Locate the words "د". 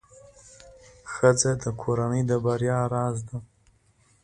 1.63-1.65, 2.29-2.31